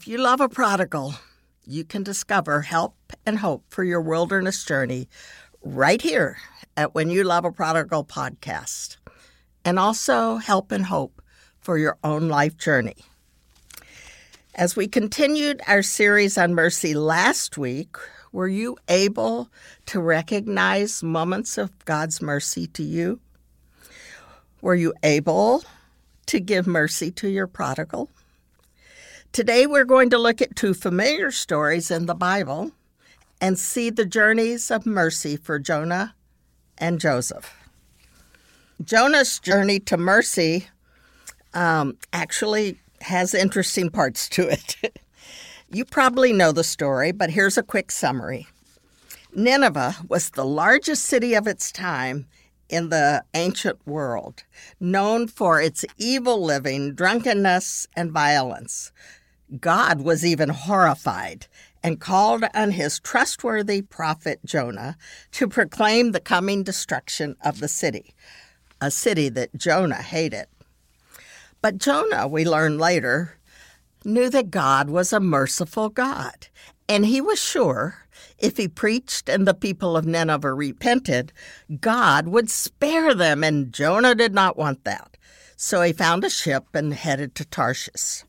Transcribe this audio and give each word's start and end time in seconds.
If 0.00 0.08
you 0.08 0.16
love 0.16 0.40
a 0.40 0.48
prodigal, 0.48 1.16
you 1.66 1.84
can 1.84 2.02
discover 2.02 2.62
help 2.62 2.94
and 3.26 3.38
hope 3.38 3.64
for 3.68 3.84
your 3.84 4.00
wilderness 4.00 4.64
journey 4.64 5.10
right 5.62 6.00
here 6.00 6.38
at 6.74 6.94
When 6.94 7.10
You 7.10 7.22
Love 7.22 7.44
a 7.44 7.52
Prodigal 7.52 8.06
podcast, 8.06 8.96
and 9.62 9.78
also 9.78 10.36
help 10.36 10.72
and 10.72 10.86
hope 10.86 11.20
for 11.60 11.76
your 11.76 11.98
own 12.02 12.28
life 12.28 12.56
journey. 12.56 12.96
As 14.54 14.74
we 14.74 14.88
continued 14.88 15.60
our 15.66 15.82
series 15.82 16.38
on 16.38 16.54
mercy 16.54 16.94
last 16.94 17.58
week, 17.58 17.94
were 18.32 18.48
you 18.48 18.78
able 18.88 19.50
to 19.84 20.00
recognize 20.00 21.02
moments 21.02 21.58
of 21.58 21.84
God's 21.84 22.22
mercy 22.22 22.66
to 22.68 22.82
you? 22.82 23.20
Were 24.62 24.76
you 24.76 24.94
able 25.02 25.62
to 26.24 26.40
give 26.40 26.66
mercy 26.66 27.10
to 27.10 27.28
your 27.28 27.46
prodigal? 27.46 28.08
Today, 29.32 29.64
we're 29.64 29.84
going 29.84 30.10
to 30.10 30.18
look 30.18 30.42
at 30.42 30.56
two 30.56 30.74
familiar 30.74 31.30
stories 31.30 31.88
in 31.92 32.06
the 32.06 32.16
Bible 32.16 32.72
and 33.40 33.56
see 33.56 33.88
the 33.88 34.04
journeys 34.04 34.72
of 34.72 34.84
mercy 34.84 35.36
for 35.36 35.60
Jonah 35.60 36.16
and 36.78 37.00
Joseph. 37.00 37.54
Jonah's 38.82 39.38
journey 39.38 39.78
to 39.78 39.96
mercy 39.96 40.66
um, 41.54 41.96
actually 42.12 42.80
has 43.02 43.32
interesting 43.32 43.88
parts 43.88 44.28
to 44.30 44.48
it. 44.48 44.76
you 45.70 45.84
probably 45.84 46.32
know 46.32 46.50
the 46.50 46.64
story, 46.64 47.12
but 47.12 47.30
here's 47.30 47.56
a 47.56 47.62
quick 47.62 47.92
summary. 47.92 48.48
Nineveh 49.32 49.94
was 50.08 50.30
the 50.30 50.44
largest 50.44 51.04
city 51.04 51.34
of 51.34 51.46
its 51.46 51.70
time 51.70 52.26
in 52.68 52.88
the 52.88 53.22
ancient 53.34 53.78
world, 53.86 54.42
known 54.80 55.28
for 55.28 55.60
its 55.60 55.84
evil 55.98 56.42
living, 56.42 56.94
drunkenness, 56.94 57.86
and 57.94 58.10
violence. 58.10 58.90
God 59.58 60.02
was 60.02 60.24
even 60.24 60.50
horrified 60.50 61.46
and 61.82 62.00
called 62.00 62.44
on 62.54 62.72
his 62.72 63.00
trustworthy 63.00 63.82
prophet 63.82 64.40
Jonah 64.44 64.96
to 65.32 65.48
proclaim 65.48 66.12
the 66.12 66.20
coming 66.20 66.62
destruction 66.62 67.36
of 67.42 67.60
the 67.60 67.68
city, 67.68 68.14
a 68.80 68.90
city 68.90 69.28
that 69.30 69.56
Jonah 69.56 70.02
hated. 70.02 70.46
But 71.62 71.78
Jonah, 71.78 72.28
we 72.28 72.44
learn 72.44 72.78
later, 72.78 73.38
knew 74.04 74.30
that 74.30 74.50
God 74.50 74.88
was 74.88 75.12
a 75.12 75.20
merciful 75.20 75.88
God, 75.88 76.48
and 76.88 77.06
he 77.06 77.20
was 77.20 77.40
sure 77.40 78.06
if 78.38 78.56
he 78.56 78.68
preached 78.68 79.28
and 79.28 79.46
the 79.46 79.54
people 79.54 79.96
of 79.96 80.06
Nineveh 80.06 80.54
repented, 80.54 81.32
God 81.80 82.28
would 82.28 82.50
spare 82.50 83.14
them, 83.14 83.44
and 83.44 83.72
Jonah 83.72 84.14
did 84.14 84.34
not 84.34 84.56
want 84.56 84.84
that. 84.84 85.16
So 85.56 85.82
he 85.82 85.92
found 85.92 86.24
a 86.24 86.30
ship 86.30 86.64
and 86.74 86.94
headed 86.94 87.34
to 87.36 87.44
Tarshish. 87.44 88.24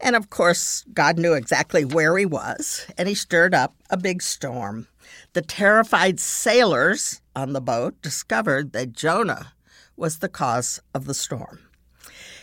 And 0.00 0.16
of 0.16 0.30
course, 0.30 0.84
God 0.92 1.18
knew 1.18 1.32
exactly 1.32 1.84
where 1.84 2.16
he 2.18 2.26
was, 2.26 2.86
and 2.98 3.08
he 3.08 3.14
stirred 3.14 3.54
up 3.54 3.74
a 3.90 3.96
big 3.96 4.22
storm. 4.22 4.88
The 5.32 5.42
terrified 5.42 6.20
sailors 6.20 7.20
on 7.34 7.52
the 7.52 7.60
boat 7.60 8.00
discovered 8.02 8.72
that 8.72 8.92
Jonah 8.92 9.52
was 9.96 10.18
the 10.18 10.28
cause 10.28 10.80
of 10.94 11.06
the 11.06 11.14
storm. 11.14 11.60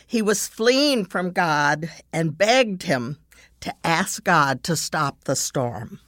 He 0.05 0.21
was 0.21 0.47
fleeing 0.47 1.05
from 1.05 1.31
God 1.31 1.89
and 2.11 2.37
begged 2.37 2.83
him 2.83 3.17
to 3.61 3.73
ask 3.83 4.23
God 4.23 4.63
to 4.63 4.75
stop 4.75 5.23
the 5.23 5.35
storm. 5.35 5.99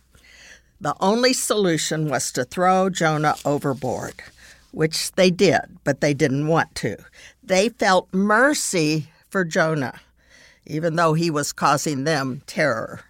The 0.81 0.95
only 0.99 1.31
solution 1.31 2.09
was 2.09 2.31
to 2.33 2.43
throw 2.43 2.89
Jonah 2.89 3.35
overboard, 3.45 4.15
which 4.71 5.13
they 5.13 5.31
did, 5.31 5.77
but 5.85 6.01
they 6.01 6.13
didn't 6.13 6.47
want 6.47 6.75
to. 6.75 6.97
They 7.41 7.69
felt 7.69 8.13
mercy 8.13 9.07
for 9.29 9.45
Jonah, 9.45 10.01
even 10.65 10.95
though 10.95 11.13
he 11.13 11.29
was 11.29 11.53
causing 11.53 12.03
them 12.03 12.41
terror. 12.45 13.01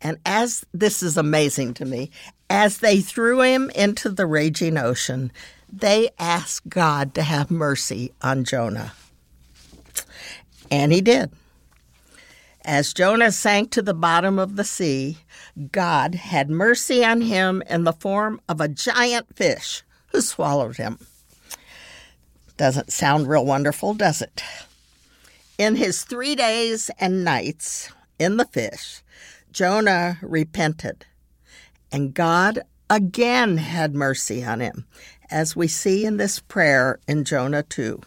And 0.00 0.18
as 0.26 0.64
this 0.74 1.02
is 1.02 1.16
amazing 1.16 1.74
to 1.74 1.84
me, 1.84 2.10
as 2.50 2.78
they 2.78 3.00
threw 3.00 3.40
him 3.40 3.70
into 3.70 4.10
the 4.10 4.26
raging 4.26 4.76
ocean, 4.76 5.32
they 5.72 6.10
asked 6.18 6.68
God 6.68 7.14
to 7.14 7.22
have 7.22 7.50
mercy 7.50 8.12
on 8.22 8.44
Jonah. 8.44 8.92
And 10.70 10.92
he 10.92 11.00
did. 11.00 11.30
As 12.64 12.94
Jonah 12.94 13.32
sank 13.32 13.70
to 13.72 13.82
the 13.82 13.94
bottom 13.94 14.38
of 14.38 14.56
the 14.56 14.64
sea, 14.64 15.18
God 15.70 16.14
had 16.14 16.48
mercy 16.50 17.04
on 17.04 17.20
him 17.20 17.62
in 17.68 17.84
the 17.84 17.92
form 17.92 18.40
of 18.48 18.60
a 18.60 18.68
giant 18.68 19.36
fish 19.36 19.82
who 20.12 20.20
swallowed 20.20 20.76
him. 20.76 20.98
Doesn't 22.56 22.92
sound 22.92 23.28
real 23.28 23.44
wonderful, 23.44 23.94
does 23.94 24.22
it? 24.22 24.42
In 25.56 25.76
his 25.76 26.02
three 26.02 26.34
days 26.34 26.90
and 26.98 27.22
nights 27.22 27.92
in 28.18 28.38
the 28.38 28.44
fish, 28.44 29.02
Jonah 29.52 30.18
repented, 30.20 31.06
and 31.92 32.12
God 32.12 32.62
again 32.90 33.58
had 33.58 33.94
mercy 33.94 34.44
on 34.44 34.58
him, 34.58 34.84
as 35.30 35.54
we 35.54 35.68
see 35.68 36.04
in 36.04 36.16
this 36.16 36.40
prayer 36.40 36.98
in 37.06 37.22
Jonah 37.22 37.62
2 37.62 38.00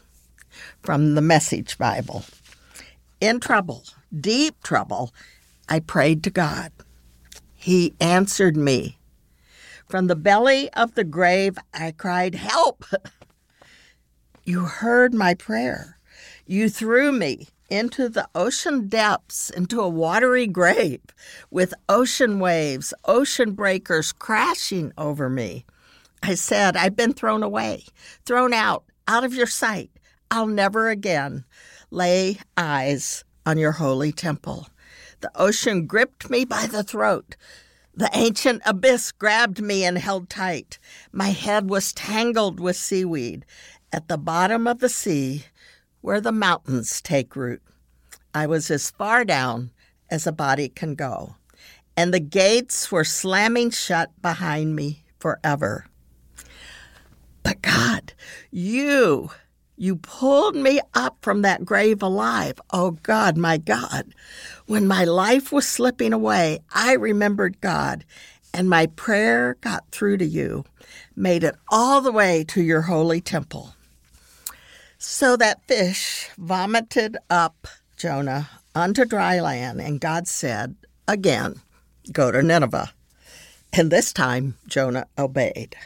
from 0.84 1.16
the 1.16 1.22
Message 1.22 1.78
Bible. 1.78 2.26
In 3.22 3.40
trouble, 3.40 3.86
deep 4.14 4.62
trouble, 4.62 5.14
I 5.70 5.80
prayed 5.80 6.26
to 6.26 6.30
God. 6.30 6.74
He 7.56 7.96
answered 8.02 8.58
me. 8.58 8.98
From 9.88 10.08
the 10.08 10.18
belly 10.18 10.70
of 10.74 10.96
the 10.96 11.06
grave, 11.06 11.58
I 11.74 11.92
cried, 11.92 12.36
Help! 12.36 12.84
You 14.44 14.62
heard 14.62 15.14
my 15.14 15.34
prayer. 15.34 15.97
You 16.50 16.70
threw 16.70 17.12
me 17.12 17.50
into 17.70 18.08
the 18.08 18.30
ocean 18.34 18.88
depths, 18.88 19.50
into 19.50 19.82
a 19.82 19.90
watery 19.90 20.48
grave, 20.48 21.02
with 21.52 21.74
ocean 21.90 22.40
waves, 22.40 22.94
ocean 23.04 23.52
breakers 23.52 24.14
crashing 24.14 24.94
over 24.98 25.30
me. 25.30 25.66
I 26.24 26.36
said, 26.36 26.78
I've 26.78 26.96
been 26.96 27.12
thrown 27.12 27.44
away, 27.44 27.84
thrown 28.26 28.54
out, 28.54 28.86
out 29.10 29.26
of 29.26 29.34
your 29.34 29.46
sight. 29.46 29.92
I'll 30.32 30.48
never 30.48 30.88
again 30.88 31.44
lay 31.92 32.38
eyes 32.56 33.26
on 33.46 33.58
your 33.58 33.74
holy 33.74 34.14
temple. 34.14 34.70
The 35.20 35.32
ocean 35.36 35.86
gripped 35.86 36.30
me 36.30 36.46
by 36.46 36.66
the 36.68 36.82
throat. 36.82 37.36
The 37.94 38.10
ancient 38.14 38.62
abyss 38.66 39.12
grabbed 39.12 39.62
me 39.62 39.84
and 39.84 39.98
held 39.98 40.30
tight. 40.30 40.80
My 41.12 41.32
head 41.32 41.70
was 41.70 41.92
tangled 41.92 42.62
with 42.62 42.78
seaweed. 42.78 43.46
At 43.92 44.08
the 44.08 44.18
bottom 44.18 44.66
of 44.66 44.80
the 44.80 44.90
sea, 44.90 45.44
where 46.08 46.22
the 46.22 46.32
mountains 46.32 47.02
take 47.02 47.36
root, 47.36 47.62
I 48.34 48.48
was 48.48 48.72
as 48.72 48.92
far 48.92 49.26
down 49.26 49.72
as 50.10 50.26
a 50.26 50.32
body 50.32 50.70
can 50.70 50.96
go. 50.96 51.36
And 51.98 52.14
the 52.14 52.22
gates 52.22 52.90
were 52.90 53.04
slamming 53.04 53.72
shut 53.72 54.10
behind 54.22 54.74
me 54.74 55.04
forever. 55.20 55.86
But 57.44 57.62
God, 57.62 58.14
you 58.52 59.32
you 59.76 59.98
pulled 59.98 60.56
me 60.56 60.80
up 60.94 61.18
from 61.20 61.42
that 61.42 61.66
grave 61.66 62.02
alive. 62.02 62.54
Oh 62.72 62.92
God, 62.92 63.36
my 63.36 63.58
God. 63.58 64.16
When 64.66 64.88
my 64.88 65.04
life 65.04 65.52
was 65.52 65.68
slipping 65.68 66.14
away, 66.14 66.60
I 66.74 66.94
remembered 66.94 67.60
God, 67.60 68.06
and 68.54 68.70
my 68.70 68.86
prayer 68.86 69.58
got 69.60 69.92
through 69.92 70.20
to 70.20 70.26
you, 70.26 70.64
made 71.18 71.44
it 71.44 71.56
all 71.70 72.00
the 72.00 72.14
way 72.14 72.46
to 72.46 72.62
your 72.62 72.84
holy 72.84 73.20
temple. 73.20 73.74
So 75.10 75.38
that 75.38 75.66
fish 75.70 76.30
vomited 76.38 77.16
up 77.30 77.66
Jonah 77.96 78.50
onto 78.76 79.06
dry 79.06 79.40
land, 79.40 79.80
and 79.80 80.02
God 80.02 80.28
said, 80.28 80.76
Again, 81.08 81.62
go 82.12 82.30
to 82.30 82.44
Nineveh. 82.44 82.92
And 83.72 83.90
this 83.90 84.12
time, 84.12 84.58
Jonah 84.68 85.08
obeyed. 85.18 85.78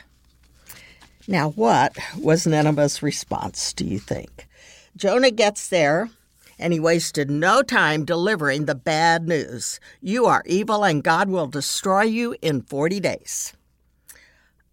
Now, 1.27 1.51
what 1.51 1.95
was 2.17 2.47
Nineveh's 2.47 3.03
response, 3.03 3.73
do 3.73 3.85
you 3.85 3.99
think? 3.99 4.47
Jonah 4.97 5.29
gets 5.29 5.67
there 5.67 6.09
and 6.57 6.73
he 6.73 6.79
wasted 6.79 7.29
no 7.29 7.61
time 7.61 8.05
delivering 8.05 8.65
the 8.65 8.75
bad 8.75 9.27
news. 9.27 9.79
You 10.01 10.25
are 10.25 10.41
evil 10.47 10.83
and 10.83 11.03
God 11.03 11.29
will 11.29 11.47
destroy 11.47 12.01
you 12.01 12.35
in 12.41 12.63
40 12.63 12.99
days. 12.99 13.53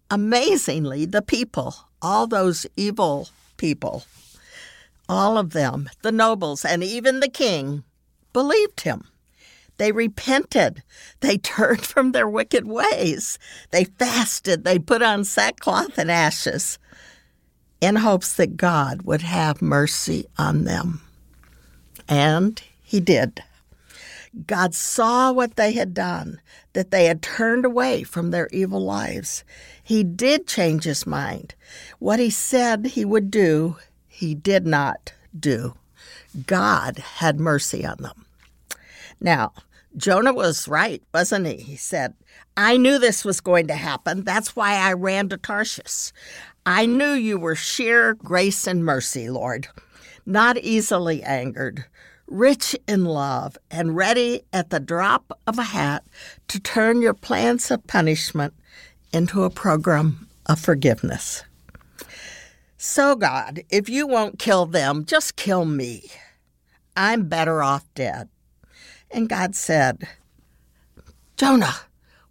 Amazingly, 0.09 1.05
the 1.05 1.21
people, 1.21 1.75
all 2.01 2.25
those 2.25 2.65
evil 2.75 3.29
people, 3.57 4.05
all 5.09 5.37
of 5.37 5.51
them, 5.51 5.89
the 6.03 6.11
nobles, 6.11 6.63
and 6.63 6.83
even 6.83 7.19
the 7.19 7.27
king, 7.27 7.83
believed 8.31 8.81
him. 8.81 9.03
They 9.77 9.91
repented. 9.91 10.83
They 11.21 11.37
turned 11.39 11.85
from 11.85 12.11
their 12.11 12.29
wicked 12.29 12.67
ways. 12.67 13.39
They 13.71 13.85
fasted. 13.85 14.63
They 14.63 14.79
put 14.79 15.01
on 15.01 15.25
sackcloth 15.25 15.97
and 15.97 16.11
ashes 16.11 16.77
in 17.81 17.95
hopes 17.97 18.33
that 18.35 18.57
God 18.57 19.01
would 19.03 19.21
have 19.21 19.61
mercy 19.61 20.27
on 20.37 20.65
them. 20.65 21.01
And 22.07 22.61
He 22.83 22.99
did. 22.99 23.43
God 24.45 24.75
saw 24.75 25.31
what 25.31 25.55
they 25.55 25.71
had 25.71 25.93
done, 25.93 26.39
that 26.73 26.91
they 26.91 27.05
had 27.05 27.21
turned 27.21 27.65
away 27.65 28.03
from 28.03 28.29
their 28.29 28.47
evil 28.51 28.79
lives. 28.79 29.43
He 29.83 30.03
did 30.03 30.45
change 30.47 30.83
his 30.83 31.07
mind. 31.07 31.55
What 31.97 32.19
he 32.19 32.29
said 32.29 32.85
he 32.85 33.05
would 33.05 33.31
do, 33.31 33.77
he 34.19 34.35
did 34.35 34.67
not 34.67 35.13
do. 35.39 35.73
God 36.45 36.97
had 36.97 37.39
mercy 37.39 37.85
on 37.85 37.95
them. 37.99 38.25
Now, 39.21 39.53
Jonah 39.95 40.33
was 40.33 40.67
right, 40.67 41.01
wasn't 41.13 41.47
he? 41.47 41.55
He 41.55 41.77
said, 41.77 42.13
I 42.57 42.75
knew 42.75 42.99
this 42.99 43.23
was 43.23 43.39
going 43.39 43.67
to 43.67 43.75
happen. 43.75 44.25
That's 44.25 44.57
why 44.57 44.75
I 44.75 44.91
ran 44.91 45.29
to 45.29 45.37
Tarshish. 45.37 46.11
I 46.65 46.85
knew 46.85 47.13
you 47.13 47.39
were 47.39 47.55
sheer 47.55 48.15
grace 48.15 48.67
and 48.67 48.83
mercy, 48.83 49.29
Lord, 49.29 49.69
not 50.25 50.57
easily 50.57 51.23
angered, 51.23 51.85
rich 52.27 52.75
in 52.89 53.05
love, 53.05 53.57
and 53.71 53.95
ready 53.95 54.41
at 54.51 54.69
the 54.69 54.81
drop 54.81 55.39
of 55.47 55.57
a 55.57 55.63
hat 55.63 56.03
to 56.49 56.59
turn 56.59 57.01
your 57.01 57.13
plans 57.13 57.71
of 57.71 57.87
punishment 57.87 58.53
into 59.13 59.43
a 59.43 59.49
program 59.49 60.27
of 60.45 60.59
forgiveness. 60.59 61.45
So, 62.81 63.13
God, 63.17 63.63
if 63.69 63.89
you 63.89 64.07
won't 64.07 64.39
kill 64.39 64.65
them, 64.65 65.03
just 65.03 65.35
kill 65.35 65.65
me. 65.65 66.03
I'm 66.95 67.27
better 67.27 67.61
off 67.61 67.83
dead. 67.93 68.29
And 69.11 69.27
God 69.27 69.53
said, 69.53 70.07
Jonah, 71.35 71.75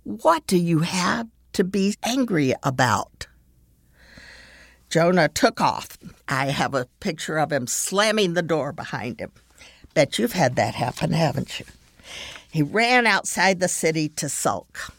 what 0.04 0.46
do 0.46 0.56
you 0.56 0.78
have 0.78 1.28
to 1.52 1.64
be 1.64 1.96
angry 2.02 2.54
about? 2.62 3.26
Jonah 4.88 5.28
took 5.28 5.60
off. 5.60 5.98
I 6.28 6.46
have 6.46 6.72
a 6.72 6.88
picture 7.00 7.36
of 7.36 7.52
him 7.52 7.66
slamming 7.66 8.32
the 8.32 8.40
door 8.40 8.72
behind 8.72 9.20
him. 9.20 9.32
Bet 9.92 10.18
you've 10.18 10.32
had 10.32 10.56
that 10.56 10.74
happen, 10.74 11.12
haven't 11.12 11.60
you? 11.60 11.66
He 12.50 12.62
ran 12.62 13.06
outside 13.06 13.60
the 13.60 13.68
city 13.68 14.08
to 14.16 14.30
sulk. 14.30 14.94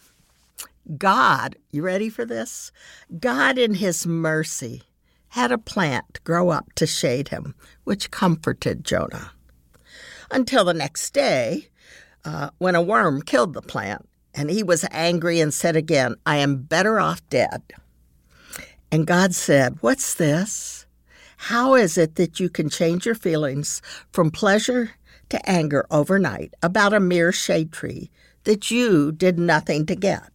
God, 0.96 1.56
you 1.72 1.82
ready 1.82 2.10
for 2.10 2.24
this? 2.24 2.72
God, 3.20 3.58
in 3.58 3.76
His 3.76 4.06
mercy, 4.06 4.84
had 5.30 5.52
a 5.52 5.58
plant 5.58 6.24
grow 6.24 6.50
up 6.50 6.74
to 6.74 6.88
shade 6.88 7.30
him, 7.30 7.56
which 7.84 8.12
comforted 8.12 8.84
Jonah. 8.84 9.32
Until 10.32 10.64
the 10.64 10.74
next 10.74 11.14
day, 11.14 11.70
uh, 12.26 12.50
when 12.58 12.76
a 12.76 12.82
worm 12.82 13.22
killed 13.22 13.54
the 13.54 13.62
plant, 13.62 14.08
and 14.34 14.50
he 14.50 14.64
was 14.64 14.86
angry 14.92 15.40
and 15.40 15.54
said 15.54 15.76
again, 15.76 16.16
I 16.26 16.38
am 16.38 16.64
better 16.64 17.00
off 17.00 17.28
dead. 17.30 17.64
And 18.92 19.06
God 19.06 19.36
said, 19.36 19.78
What's 19.82 20.14
this? 20.14 20.86
How 21.38 21.76
is 21.76 21.98
it 21.98 22.16
that 22.16 22.40
you 22.40 22.50
can 22.50 22.70
change 22.70 23.06
your 23.06 23.16
feelings 23.16 23.82
from 24.12 24.30
pleasure 24.30 24.92
to 25.30 25.50
anger 25.50 25.86
overnight 25.90 26.54
about 26.62 26.94
a 26.94 27.00
mere 27.00 27.32
shade 27.32 27.72
tree 27.72 28.12
that 28.44 28.72
you 28.72 29.12
did 29.12 29.40
nothing 29.40 29.86
to 29.88 29.96
get? 29.96 30.32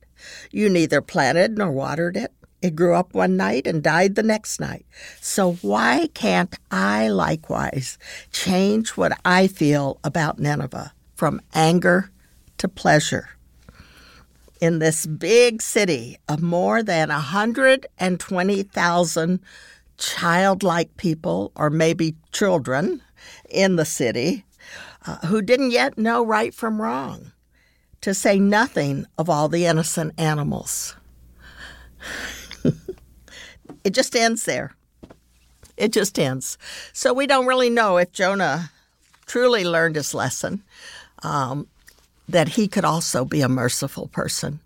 You 0.50 0.68
neither 0.70 1.00
planted 1.00 1.58
nor 1.58 1.70
watered 1.70 2.16
it. 2.16 2.32
It 2.64 2.74
grew 2.74 2.94
up 2.94 3.12
one 3.12 3.36
night 3.36 3.66
and 3.66 3.82
died 3.82 4.14
the 4.14 4.22
next 4.22 4.58
night. 4.58 4.86
So 5.20 5.58
why 5.60 6.08
can't 6.14 6.58
I 6.70 7.08
likewise 7.08 7.98
change 8.32 8.96
what 8.96 9.20
I 9.22 9.48
feel 9.48 10.00
about 10.02 10.38
Nineveh 10.38 10.94
from 11.14 11.42
anger 11.52 12.10
to 12.56 12.66
pleasure? 12.66 13.28
in 14.60 14.78
this 14.78 15.04
big 15.04 15.60
city 15.60 16.16
of 16.26 16.40
more 16.40 16.82
than 16.82 17.10
120,000 17.10 19.40
childlike 19.98 20.96
people, 20.96 21.52
or 21.54 21.68
maybe 21.68 22.14
children, 22.32 23.02
in 23.50 23.76
the 23.76 23.84
city 23.84 24.46
uh, 25.06 25.18
who 25.26 25.42
didn't 25.42 25.70
yet 25.70 25.98
know 25.98 26.24
right 26.24 26.54
from 26.54 26.80
wrong, 26.80 27.30
to 28.00 28.14
say 28.14 28.38
nothing 28.38 29.04
of 29.18 29.28
all 29.28 29.50
the 29.50 29.66
innocent 29.66 30.14
animals. 30.16 30.96
it 33.84 33.90
just 33.90 34.16
ends 34.16 34.44
there. 34.44 34.74
It 35.76 35.92
just 35.92 36.18
ends. 36.18 36.56
So 36.92 37.12
we 37.12 37.26
don't 37.26 37.46
really 37.46 37.70
know 37.70 37.96
if 37.96 38.12
Jonah 38.12 38.70
truly 39.26 39.64
learned 39.64 39.96
his 39.96 40.14
lesson. 40.14 40.62
Um, 41.22 41.68
that 42.28 42.48
he 42.48 42.68
could 42.68 42.84
also 42.84 43.24
be 43.24 43.40
a 43.42 43.48
merciful 43.48 44.08
person, 44.08 44.60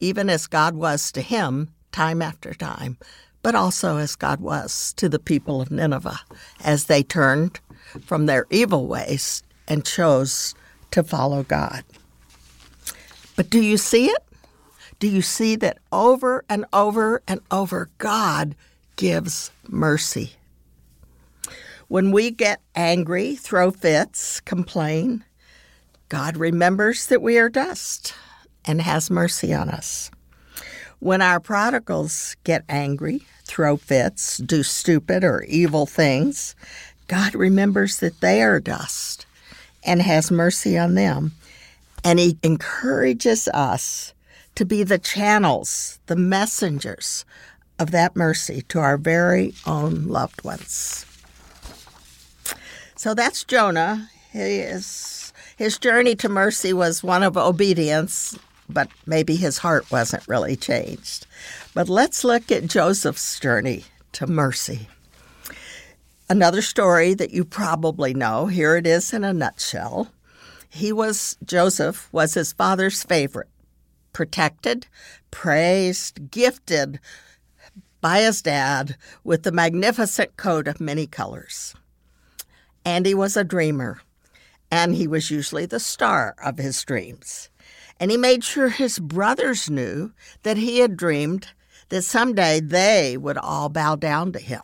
even 0.00 0.28
as 0.28 0.46
God 0.46 0.74
was 0.74 1.12
to 1.12 1.20
him 1.20 1.68
time 1.92 2.20
after 2.20 2.52
time, 2.52 2.98
but 3.42 3.54
also 3.54 3.96
as 3.96 4.16
God 4.16 4.40
was 4.40 4.92
to 4.94 5.08
the 5.08 5.18
people 5.18 5.60
of 5.60 5.70
Nineveh 5.70 6.20
as 6.64 6.86
they 6.86 7.02
turned 7.02 7.60
from 8.04 8.26
their 8.26 8.46
evil 8.50 8.86
ways 8.86 9.42
and 9.68 9.84
chose 9.84 10.54
to 10.90 11.02
follow 11.02 11.42
God. 11.42 11.84
But 13.36 13.50
do 13.50 13.60
you 13.60 13.76
see 13.76 14.06
it? 14.06 14.25
Do 14.98 15.08
you 15.08 15.20
see 15.20 15.56
that 15.56 15.78
over 15.92 16.44
and 16.48 16.64
over 16.72 17.22
and 17.28 17.40
over 17.50 17.90
God 17.98 18.54
gives 18.96 19.50
mercy? 19.68 20.32
When 21.88 22.12
we 22.12 22.30
get 22.30 22.60
angry, 22.74 23.36
throw 23.36 23.70
fits, 23.70 24.40
complain, 24.40 25.22
God 26.08 26.36
remembers 26.36 27.08
that 27.08 27.20
we 27.20 27.36
are 27.38 27.48
dust 27.48 28.14
and 28.64 28.80
has 28.80 29.10
mercy 29.10 29.52
on 29.52 29.68
us. 29.68 30.10
When 30.98 31.20
our 31.20 31.40
prodigals 31.40 32.34
get 32.44 32.64
angry, 32.68 33.26
throw 33.44 33.76
fits, 33.76 34.38
do 34.38 34.62
stupid 34.62 35.24
or 35.24 35.42
evil 35.42 35.84
things, 35.84 36.56
God 37.06 37.34
remembers 37.34 37.98
that 37.98 38.20
they 38.20 38.42
are 38.42 38.60
dust 38.60 39.26
and 39.84 40.00
has 40.00 40.30
mercy 40.30 40.78
on 40.78 40.94
them. 40.94 41.32
And 42.02 42.18
He 42.18 42.38
encourages 42.42 43.46
us 43.48 44.14
to 44.56 44.64
be 44.64 44.82
the 44.82 44.98
channels, 44.98 46.00
the 46.06 46.16
messengers 46.16 47.24
of 47.78 47.92
that 47.92 48.16
mercy 48.16 48.62
to 48.62 48.78
our 48.78 48.96
very 48.96 49.54
own 49.66 50.08
loved 50.08 50.42
ones. 50.44 51.06
So 52.96 53.14
that's 53.14 53.44
Jonah. 53.44 54.10
He 54.32 54.58
is 54.58 55.32
his 55.56 55.78
journey 55.78 56.14
to 56.16 56.28
mercy 56.28 56.72
was 56.72 57.02
one 57.02 57.22
of 57.22 57.36
obedience, 57.36 58.38
but 58.68 58.88
maybe 59.06 59.36
his 59.36 59.58
heart 59.58 59.90
wasn't 59.90 60.28
really 60.28 60.56
changed. 60.56 61.26
But 61.72 61.88
let's 61.88 62.24
look 62.24 62.52
at 62.52 62.66
Joseph's 62.66 63.40
journey 63.40 63.84
to 64.12 64.26
mercy. 64.26 64.88
Another 66.28 66.60
story 66.60 67.14
that 67.14 67.30
you 67.30 67.44
probably 67.44 68.12
know, 68.12 68.46
here 68.46 68.76
it 68.76 68.86
is 68.86 69.12
in 69.12 69.24
a 69.24 69.32
nutshell. 69.32 70.08
He 70.68 70.92
was, 70.92 71.38
Joseph 71.44 72.08
was 72.12 72.34
his 72.34 72.52
father's 72.52 73.02
favorite, 73.02 73.48
protected, 74.16 74.86
praised, 75.30 76.30
gifted 76.30 76.98
by 78.00 78.20
his 78.20 78.40
dad 78.40 78.96
with 79.24 79.42
the 79.42 79.52
magnificent 79.52 80.34
coat 80.38 80.66
of 80.66 80.80
many 80.80 81.06
colors. 81.06 81.74
And 82.82 83.04
he 83.04 83.12
was 83.12 83.36
a 83.36 83.44
dreamer 83.44 84.00
and 84.70 84.94
he 84.94 85.06
was 85.06 85.30
usually 85.30 85.66
the 85.66 85.78
star 85.78 86.34
of 86.42 86.56
his 86.56 86.82
dreams. 86.82 87.50
And 88.00 88.10
he 88.10 88.16
made 88.16 88.42
sure 88.42 88.70
his 88.70 88.98
brothers 88.98 89.68
knew 89.68 90.12
that 90.44 90.56
he 90.56 90.78
had 90.78 90.96
dreamed 90.96 91.48
that 91.90 92.00
someday 92.00 92.60
they 92.60 93.18
would 93.18 93.36
all 93.36 93.68
bow 93.68 93.96
down 93.96 94.32
to 94.32 94.38
him, 94.38 94.62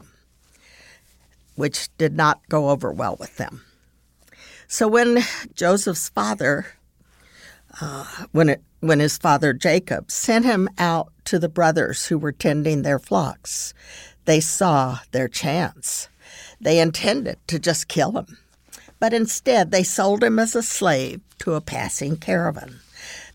which 1.57 1.95
did 1.99 2.17
not 2.17 2.41
go 2.49 2.71
over 2.71 2.91
well 2.91 3.19
with 3.21 3.37
them. 3.37 3.61
So 4.67 4.89
when 4.89 5.23
Joseph's 5.55 6.09
father, 6.09 6.69
uh, 7.83 8.07
when 8.33 8.49
it, 8.49 8.63
when 8.83 9.01
his 9.01 9.17
father 9.17 9.55
Jacob 9.55 10.11
sent 10.11 10.45
him 10.45 10.69
out 10.77 11.11
to 11.25 11.39
the 11.39 11.49
brothers 11.49 12.07
who 12.07 12.19
were 12.19 12.33
tending 12.33 12.83
their 12.83 12.99
flocks, 12.99 13.73
they 14.27 14.41
saw 14.41 14.99
their 15.13 15.29
chance. 15.29 16.09
They 16.61 16.79
intended 16.79 17.39
to 17.49 17.59
just 17.59 17.89
kill 17.89 18.13
him 18.13 18.37
but 19.03 19.13
instead 19.13 19.73
they 19.73 19.83
sold 19.83 20.23
him 20.23 20.39
as 20.39 20.55
a 20.55 20.63
slave 20.63 21.21
to 21.37 21.55
a 21.55 21.61
passing 21.61 22.17
caravan. 22.17 22.79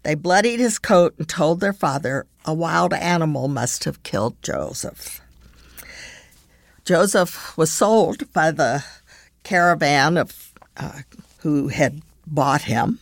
They 0.03 0.15
bloodied 0.15 0.61
his 0.61 0.79
coat 0.79 1.13
and 1.17 1.27
told 1.27 1.59
their 1.59 1.73
father 1.73 2.25
a 2.45 2.53
wild 2.53 2.93
animal 2.93 3.49
must 3.49 3.83
have 3.83 4.01
killed 4.01 4.41
Joseph. 4.41 5.19
Joseph 6.85 7.57
was 7.57 7.69
sold 7.69 8.31
by 8.31 8.51
the 8.51 8.85
caravan 9.43 10.15
of 10.15 10.53
uh, 10.77 11.01
who 11.39 11.67
had 11.67 12.01
bought 12.25 12.61
him, 12.61 13.01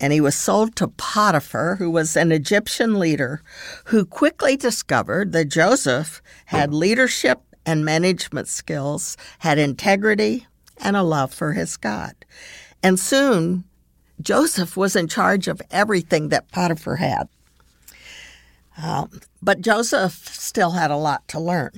and 0.00 0.12
he 0.12 0.20
was 0.20 0.34
sold 0.34 0.76
to 0.76 0.88
Potiphar, 0.88 1.76
who 1.76 1.90
was 1.90 2.16
an 2.16 2.32
Egyptian 2.32 2.98
leader 2.98 3.42
who 3.86 4.04
quickly 4.04 4.56
discovered 4.56 5.32
that 5.32 5.46
Joseph 5.46 6.22
had 6.46 6.72
leadership 6.72 7.40
and 7.66 7.84
management 7.84 8.48
skills, 8.48 9.16
had 9.40 9.58
integrity, 9.58 10.46
and 10.78 10.96
a 10.96 11.02
love 11.02 11.34
for 11.34 11.52
his 11.52 11.76
God. 11.76 12.14
And 12.82 12.98
soon, 12.98 13.64
Joseph 14.20 14.76
was 14.76 14.96
in 14.96 15.08
charge 15.08 15.48
of 15.48 15.60
everything 15.70 16.28
that 16.28 16.50
Potiphar 16.50 16.96
had. 16.96 17.28
Um, 18.80 19.20
but 19.42 19.60
Joseph 19.60 20.28
still 20.28 20.70
had 20.70 20.90
a 20.90 20.96
lot 20.96 21.26
to 21.28 21.40
learn. 21.40 21.72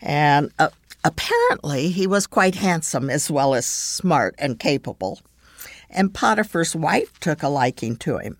And 0.00 0.50
uh, 0.58 0.70
apparently, 1.04 1.88
he 1.90 2.08
was 2.08 2.26
quite 2.26 2.56
handsome 2.56 3.08
as 3.08 3.30
well 3.30 3.54
as 3.54 3.66
smart 3.66 4.34
and 4.38 4.58
capable. 4.58 5.20
And 5.92 6.14
Potiphar's 6.14 6.74
wife 6.74 7.20
took 7.20 7.42
a 7.42 7.48
liking 7.48 7.96
to 7.98 8.18
him. 8.18 8.36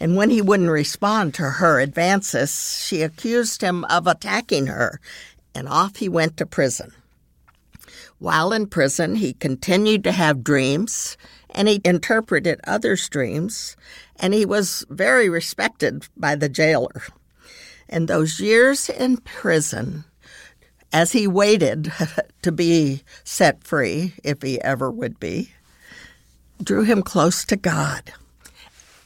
And 0.00 0.16
when 0.16 0.30
he 0.30 0.42
wouldn't 0.42 0.70
respond 0.70 1.34
to 1.34 1.42
her 1.42 1.78
advances, 1.78 2.82
she 2.82 3.02
accused 3.02 3.62
him 3.62 3.84
of 3.84 4.06
attacking 4.06 4.66
her, 4.66 5.00
and 5.54 5.68
off 5.68 5.96
he 5.96 6.08
went 6.08 6.36
to 6.38 6.46
prison. 6.46 6.92
While 8.18 8.52
in 8.52 8.66
prison, 8.66 9.16
he 9.16 9.32
continued 9.32 10.04
to 10.04 10.12
have 10.12 10.44
dreams 10.44 11.16
and 11.54 11.68
he 11.68 11.80
interpreted 11.84 12.60
others' 12.64 13.08
dreams, 13.08 13.76
and 14.16 14.34
he 14.34 14.44
was 14.44 14.84
very 14.88 15.28
respected 15.28 16.06
by 16.16 16.34
the 16.34 16.48
jailer. 16.48 17.02
And 17.88 18.06
those 18.06 18.40
years 18.40 18.88
in 18.88 19.16
prison, 19.18 20.04
as 20.92 21.12
he 21.12 21.26
waited 21.26 21.92
to 22.42 22.52
be 22.52 23.02
set 23.24 23.64
free, 23.64 24.14
if 24.22 24.42
he 24.42 24.60
ever 24.60 24.90
would 24.90 25.18
be, 25.18 25.52
drew 26.64 26.84
him 26.84 27.02
close 27.02 27.44
to 27.44 27.56
God 27.56 28.12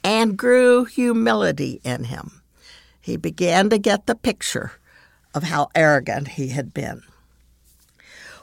and 0.02 0.36
grew 0.36 0.84
humility 0.84 1.80
in 1.84 2.04
him. 2.04 2.42
He 3.00 3.16
began 3.16 3.70
to 3.70 3.78
get 3.78 4.06
the 4.06 4.14
picture 4.14 4.72
of 5.34 5.42
how 5.42 5.68
arrogant 5.74 6.28
he 6.28 6.48
had 6.48 6.72
been. 6.72 7.02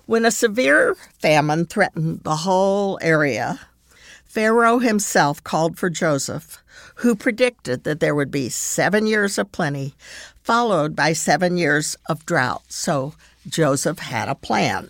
When 0.06 0.26
a 0.26 0.32
severe 0.32 0.96
famine 1.20 1.66
threatened 1.66 2.24
the 2.24 2.38
whole 2.38 3.00
area, 3.02 3.60
Pharaoh 4.26 4.80
himself 4.80 5.44
called 5.44 5.78
for 5.78 5.90
Joseph, 5.90 6.58
who 6.96 7.16
predicted 7.16 7.84
that 7.84 8.00
there 8.00 8.16
would 8.16 8.32
be 8.32 8.50
seven 8.50 9.08
years 9.08 9.38
of 9.38 9.52
plenty, 9.52 9.94
followed 10.44 10.96
by 10.96 11.14
seven 11.14 11.58
years 11.58 11.96
of 12.08 12.26
drought. 12.26 12.64
So 12.70 13.14
Joseph 13.48 14.00
had 14.00 14.30
a 14.30 14.36
plan. 14.36 14.90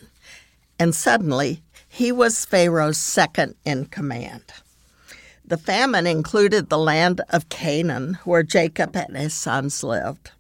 And 0.80 0.96
suddenly, 0.96 1.62
he 1.94 2.10
was 2.10 2.46
Pharaoh's 2.46 2.98
second 2.98 3.54
in 3.66 3.86
command. 3.86 4.46
The 5.44 5.58
famine 5.58 6.08
included 6.08 6.70
the 6.70 6.78
land 6.78 7.20
of 7.30 7.50
Canaan, 7.50 8.18
where 8.24 8.44
Jacob 8.44 8.96
and 8.96 9.18
his 9.18 9.34
sons 9.34 9.84
lived. 9.84 10.32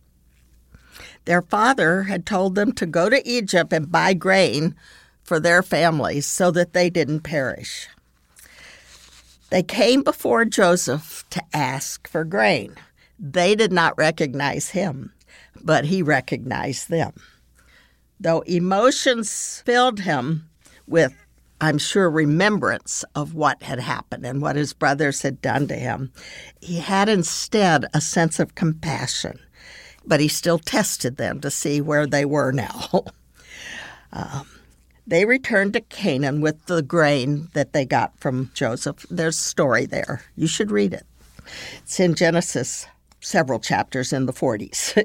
Their 1.26 1.42
father 1.42 2.04
had 2.04 2.26
told 2.26 2.56
them 2.56 2.72
to 2.74 2.86
go 2.86 3.10
to 3.10 3.28
Egypt 3.30 3.74
and 3.74 3.92
buy 3.92 4.14
grain 4.14 4.76
for 5.24 5.42
their 5.42 5.62
families 5.62 6.26
so 6.26 6.52
that 6.52 6.72
they 6.72 6.90
didn't 6.90 7.20
perish. 7.20 7.90
They 9.50 9.62
came 9.62 10.04
before 10.04 10.46
Joseph 10.46 11.26
to 11.32 11.44
ask 11.54 12.08
for 12.08 12.24
grain. 12.24 12.76
They 13.20 13.56
did 13.56 13.74
not 13.74 13.98
recognize 13.98 14.70
him, 14.70 15.12
but 15.62 15.84
he 15.84 16.02
recognized 16.02 16.90
them. 16.90 17.12
Though 18.22 18.40
emotions 18.42 19.62
filled 19.66 20.00
him 20.00 20.50
with, 20.88 21.14
I'm 21.62 21.78
sure, 21.78 22.10
remembrance 22.10 23.06
of 23.16 23.34
what 23.34 23.64
had 23.64 23.80
happened 23.80 24.26
and 24.26 24.42
what 24.42 24.56
his 24.56 24.74
brothers 24.74 25.22
had 25.22 25.42
done 25.42 25.68
to 25.68 25.76
him, 25.76 26.12
he 26.60 26.80
had 26.80 27.08
instead 27.08 27.86
a 27.94 28.02
sense 28.02 28.40
of 28.40 28.56
compassion 28.56 29.40
but 30.06 30.20
he 30.20 30.28
still 30.28 30.60
tested 30.60 31.18
them 31.18 31.40
to 31.42 31.52
see 31.52 31.82
where 31.82 32.08
they 32.08 32.26
were 32.26 32.52
now. 32.52 33.06
um, 34.14 34.48
they 35.06 35.26
returned 35.26 35.74
to 35.74 35.82
Canaan 35.82 36.42
with 36.42 36.66
the 36.66 36.82
grain 36.82 37.50
that 37.54 37.74
they 37.74 37.86
got 37.86 38.18
from 38.20 38.52
Joseph. 38.54 39.06
There's 39.10 39.38
a 39.38 39.42
story 39.42 39.86
there. 39.86 40.24
You 40.36 40.48
should 40.48 40.72
read 40.72 40.94
it. 40.94 41.06
It's 41.84 42.00
in 42.00 42.16
Genesis, 42.16 42.88
several 43.20 43.60
chapters 43.60 44.14
in 44.14 44.26
the 44.26 44.34
40s. 44.34 45.04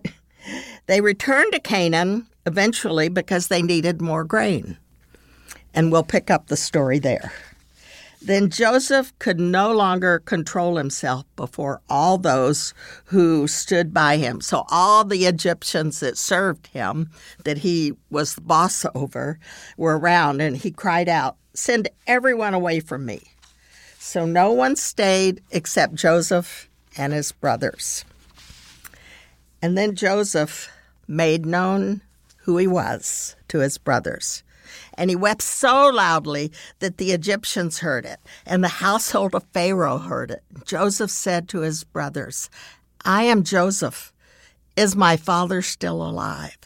they 0.87 1.01
returned 1.01 1.53
to 1.53 1.61
Canaan 1.61 2.27
eventually 2.47 3.09
because 3.09 3.49
they 3.49 3.63
needed 3.63 4.01
more 4.01 4.23
grain. 4.25 4.77
And 5.77 5.93
we'll 5.93 6.03
pick 6.03 6.31
up 6.31 6.47
the 6.49 6.57
story 6.57 6.99
there. 6.99 7.31
Then 8.23 8.51
Joseph 8.51 9.17
could 9.21 9.39
no 9.39 9.73
longer 9.73 10.19
control 10.19 10.79
himself 10.79 11.25
before 11.37 11.81
all 11.89 12.19
those 12.19 12.75
who 13.05 13.47
stood 13.47 13.95
by 13.95 14.17
him. 14.17 14.41
So, 14.41 14.65
all 14.69 15.05
the 15.05 15.27
Egyptians 15.27 16.01
that 16.01 16.19
served 16.19 16.67
him, 16.69 17.11
that 17.45 17.59
he 17.59 17.93
was 18.11 18.35
the 18.35 18.41
boss 18.41 18.85
over, 18.97 19.39
were 19.77 19.97
around, 19.97 20.41
and 20.41 20.57
he 20.57 20.73
cried 20.73 21.09
out, 21.09 21.37
Send 21.55 21.89
everyone 22.07 22.53
away 22.53 22.81
from 22.81 23.07
me. 23.07 23.23
So, 24.01 24.27
no 24.27 24.51
one 24.51 24.75
stayed 24.75 25.41
except 25.53 25.95
Joseph 25.95 26.69
and 26.97 27.13
his 27.13 27.31
brothers. 27.31 28.05
And 29.63 29.79
then 29.79 29.95
Joseph 29.95 30.69
made 31.07 31.47
known 31.47 32.01
who 32.39 32.57
he 32.57 32.67
was 32.67 33.37
to 33.49 33.59
his 33.59 33.79
brothers 33.79 34.43
and 34.95 35.11
he 35.11 35.17
wept 35.17 35.43
so 35.43 35.89
loudly 35.89 36.53
that 36.79 36.99
the 36.99 37.13
Egyptians 37.13 37.79
heard 37.79 38.05
it, 38.05 38.21
and 38.45 38.63
the 38.63 38.69
household 38.69 39.35
of 39.35 39.45
Pharaoh 39.53 39.99
heard 39.99 40.31
it. 40.31 40.43
Joseph 40.65 41.11
said 41.11 41.49
to 41.49 41.61
his 41.61 41.85
brothers, 41.85 42.51
I 43.05 43.23
am 43.25 43.45
Joseph. 43.45 44.13
Is 44.77 44.97
my 44.97 45.17
father 45.17 45.63
still 45.63 46.03
alive? 46.03 46.59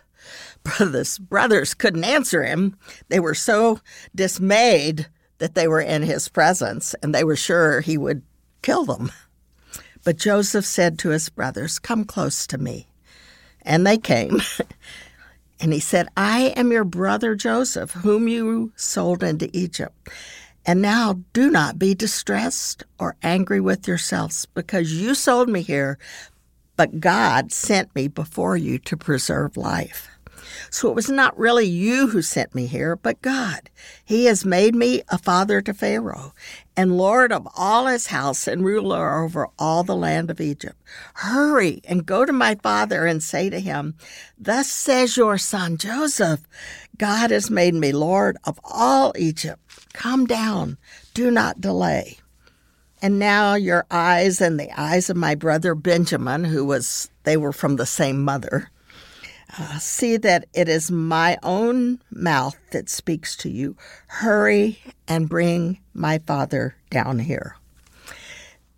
Brothers, 0.62 1.18
brothers 1.30 1.74
couldn't 1.74 2.04
answer 2.04 2.44
him. 2.44 2.76
They 3.08 3.20
were 3.20 3.34
so 3.34 3.80
dismayed 4.14 5.06
that 5.38 5.54
they 5.54 5.68
were 5.68 5.80
in 5.80 6.02
his 6.02 6.28
presence, 6.28 6.94
and 7.02 7.14
they 7.14 7.24
were 7.24 7.36
sure 7.36 7.80
he 7.80 7.96
would 7.96 8.22
kill 8.62 8.84
them. 8.84 9.12
But 10.04 10.16
Joseph 10.16 10.64
said 10.64 10.98
to 11.00 11.10
his 11.10 11.28
brothers, 11.28 11.78
Come 11.78 12.04
close 12.04 12.46
to 12.48 12.58
me. 12.58 12.88
And 13.62 13.86
they 13.86 13.98
came. 13.98 14.40
And 15.60 15.72
he 15.72 15.80
said, 15.80 16.08
I 16.16 16.54
am 16.56 16.72
your 16.72 16.84
brother 16.84 17.34
Joseph, 17.34 17.92
whom 17.92 18.28
you 18.28 18.72
sold 18.76 19.22
into 19.22 19.50
Egypt. 19.52 20.08
And 20.64 20.80
now 20.80 21.20
do 21.32 21.50
not 21.50 21.78
be 21.78 21.94
distressed 21.94 22.84
or 22.98 23.16
angry 23.22 23.60
with 23.60 23.86
yourselves, 23.86 24.46
because 24.46 24.92
you 24.92 25.14
sold 25.14 25.48
me 25.48 25.62
here, 25.62 25.98
but 26.76 27.00
God 27.00 27.52
sent 27.52 27.94
me 27.94 28.08
before 28.08 28.56
you 28.56 28.78
to 28.78 28.96
preserve 28.96 29.56
life. 29.56 30.08
So 30.70 30.88
it 30.88 30.94
was 30.94 31.08
not 31.08 31.38
really 31.38 31.66
you 31.66 32.08
who 32.08 32.22
sent 32.22 32.54
me 32.54 32.66
here, 32.66 32.96
but 32.96 33.22
God. 33.22 33.70
He 34.04 34.24
has 34.26 34.44
made 34.44 34.74
me 34.74 35.02
a 35.08 35.18
father 35.18 35.60
to 35.62 35.74
Pharaoh, 35.74 36.34
and 36.76 36.96
Lord 36.96 37.32
of 37.32 37.46
all 37.56 37.86
his 37.86 38.08
house, 38.08 38.46
and 38.46 38.64
ruler 38.64 39.22
over 39.22 39.48
all 39.58 39.84
the 39.84 39.96
land 39.96 40.30
of 40.30 40.40
Egypt. 40.40 40.76
Hurry 41.14 41.80
and 41.84 42.06
go 42.06 42.24
to 42.24 42.32
my 42.32 42.54
father 42.56 43.06
and 43.06 43.22
say 43.22 43.50
to 43.50 43.60
him, 43.60 43.94
Thus 44.38 44.68
says 44.68 45.16
your 45.16 45.38
son 45.38 45.76
Joseph, 45.76 46.40
God 46.98 47.30
has 47.30 47.50
made 47.50 47.74
me 47.74 47.92
Lord 47.92 48.36
of 48.44 48.58
all 48.64 49.12
Egypt. 49.16 49.60
Come 49.92 50.26
down, 50.26 50.78
do 51.14 51.30
not 51.30 51.60
delay. 51.60 52.18
And 53.02 53.18
now 53.18 53.54
your 53.54 53.86
eyes 53.90 54.40
and 54.40 54.60
the 54.60 54.70
eyes 54.78 55.08
of 55.08 55.16
my 55.16 55.34
brother 55.34 55.74
Benjamin, 55.74 56.44
who 56.44 56.64
was, 56.64 57.10
they 57.24 57.36
were 57.36 57.52
from 57.52 57.76
the 57.76 57.86
same 57.86 58.22
mother, 58.22 58.70
uh, 59.58 59.78
see 59.78 60.16
that 60.18 60.46
it 60.54 60.68
is 60.68 60.90
my 60.90 61.38
own 61.42 62.00
mouth 62.10 62.56
that 62.70 62.88
speaks 62.88 63.36
to 63.36 63.48
you. 63.48 63.76
Hurry 64.06 64.78
and 65.08 65.28
bring 65.28 65.78
my 65.94 66.18
father 66.18 66.76
down 66.90 67.18
here. 67.18 67.56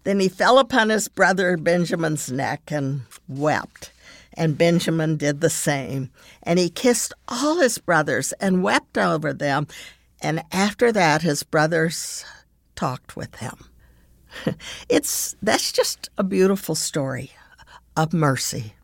Then 0.04 0.20
he 0.20 0.28
fell 0.28 0.58
upon 0.58 0.88
his 0.88 1.08
brother 1.08 1.56
Benjamin's 1.56 2.30
neck 2.30 2.70
and 2.72 3.02
wept. 3.28 3.92
And 4.34 4.58
Benjamin 4.58 5.16
did 5.16 5.40
the 5.40 5.50
same. 5.50 6.10
And 6.42 6.58
he 6.58 6.70
kissed 6.70 7.12
all 7.28 7.60
his 7.60 7.78
brothers 7.78 8.32
and 8.40 8.62
wept 8.62 8.96
over 8.96 9.32
them. 9.32 9.66
And 10.20 10.42
after 10.50 10.90
that, 10.92 11.22
his 11.22 11.42
brothers 11.42 12.24
talked 12.74 13.16
with 13.16 13.36
him. 13.36 13.56
It's 14.88 15.36
that's 15.42 15.72
just 15.72 16.08
a 16.16 16.24
beautiful 16.24 16.74
story 16.74 17.32
of 17.96 18.14
mercy. 18.14 18.74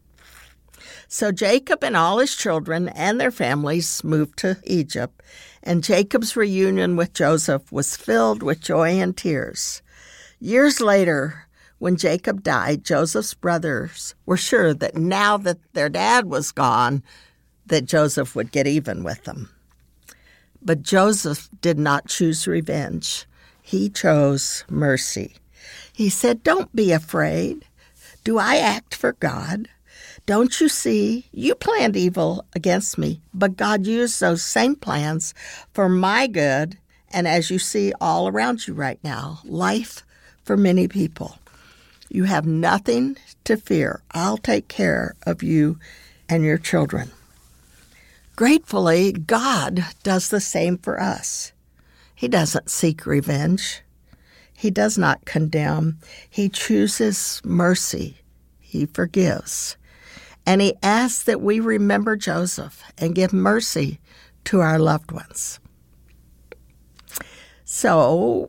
So 1.11 1.33
Jacob 1.33 1.83
and 1.83 1.97
all 1.97 2.19
his 2.19 2.37
children 2.37 2.91
and 2.91 3.19
their 3.19 3.31
families 3.31 4.05
moved 4.05 4.39
to 4.41 4.59
Egypt, 4.65 5.23
and 5.63 5.83
Jacob's 5.83 6.37
reunion 6.37 6.97
with 6.97 7.15
Joseph 7.15 7.73
was 7.73 7.97
filled 7.97 8.43
with 8.43 8.61
joy 8.61 9.01
and 9.01 9.17
tears. 9.17 9.81
Years 10.39 10.83
later, 10.83 11.49
when 11.79 11.97
Jacob 11.97 12.43
died, 12.43 12.85
Joseph's 12.85 13.33
brothers 13.33 14.15
were 14.27 14.37
sure 14.37 14.75
that 14.75 14.97
now 14.97 15.39
that 15.39 15.59
their 15.73 15.89
dad 15.89 16.27
was 16.27 16.53
gone, 16.53 17.03
that 17.65 17.87
Joseph 17.87 18.37
would 18.37 18.53
get 18.53 18.67
even 18.67 19.03
with 19.03 19.25
them. 19.25 19.49
But 20.61 20.83
Joseph 20.83 21.49
did 21.63 21.79
not 21.79 22.09
choose 22.09 22.47
revenge. 22.47 23.27
He 23.63 23.89
chose 23.89 24.65
mercy. 24.69 25.37
He 25.91 26.11
said, 26.11 26.43
Don't 26.43 26.75
be 26.77 26.93
afraid. 26.93 27.65
Do 28.25 28.39
I 28.39 28.57
act 28.57 28.95
for 28.95 29.15
God? 29.15 29.69
Don't 30.29 30.61
you 30.61 30.69
see? 30.69 31.25
You 31.33 31.55
planned 31.55 31.97
evil 31.97 32.45
against 32.55 32.99
me, 32.99 33.23
but 33.33 33.57
God 33.57 33.87
used 33.87 34.21
those 34.21 34.43
same 34.43 34.77
plans 34.77 35.33
for 35.73 35.89
my 35.89 36.27
good, 36.27 36.77
and 37.11 37.27
as 37.27 37.51
you 37.51 37.59
see 37.59 37.95
all 37.99 38.29
around 38.29 38.67
you 38.67 38.75
right 38.75 39.03
now, 39.03 39.41
life 39.43 40.05
for 40.45 40.55
many 40.55 40.87
people. 40.87 41.39
You 42.11 42.25
have 42.25 42.45
nothing 42.45 43.17
to 43.45 43.57
fear. 43.57 44.03
I'll 44.11 44.37
take 44.37 44.69
care 44.69 45.15
of 45.23 45.43
you 45.43 45.79
and 46.29 46.45
your 46.45 46.59
children. 46.59 47.11
Gratefully, 48.37 49.13
God 49.13 49.83
does 50.03 50.29
the 50.29 50.41
same 50.43 50.77
for 50.77 51.01
us. 51.01 51.55
He 52.15 52.29
doesn't 52.29 52.69
seek 52.69 53.07
revenge. 53.07 53.81
He 54.53 54.71
does 54.71 54.99
not 54.99 55.25
condemn. 55.25 55.97
He 56.29 56.51
chooses 56.51 57.41
mercy. 57.47 58.19
He 58.61 58.85
forgives. 58.85 59.79
And 60.49 60.63
he 60.63 60.77
asks 60.83 61.25
that 61.25 61.43
we 61.43 61.61
remember 61.61 62.17
Joseph 62.17 62.83
and 62.97 63.15
give 63.15 63.35
mercy 63.35 64.01
to 64.45 64.61
our 64.61 64.79
loved 64.79 65.13
ones. 65.13 65.61
So, 67.67 68.49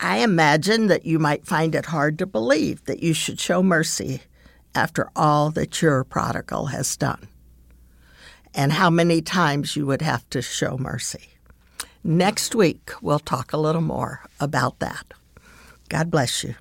I 0.00 0.20
imagine 0.20 0.86
that 0.86 1.04
you 1.04 1.18
might 1.18 1.46
find 1.46 1.74
it 1.74 1.84
hard 1.84 2.18
to 2.18 2.24
believe 2.24 2.82
that 2.86 3.02
you 3.02 3.12
should 3.12 3.38
show 3.38 3.62
mercy 3.62 4.22
after 4.74 5.10
all 5.14 5.50
that 5.50 5.82
your 5.82 6.02
prodigal 6.02 6.68
has 6.68 6.96
done, 6.96 7.28
and 8.54 8.72
how 8.72 8.88
many 8.88 9.20
times 9.20 9.76
you 9.76 9.84
would 9.84 10.00
have 10.00 10.26
to 10.30 10.40
show 10.40 10.78
mercy. 10.78 11.28
Next 12.02 12.54
week, 12.54 12.90
we'll 13.02 13.18
talk 13.18 13.52
a 13.52 13.58
little 13.58 13.82
more 13.82 14.22
about 14.40 14.78
that. 14.78 15.12
God 15.90 16.10
bless 16.10 16.42
you. 16.42 16.54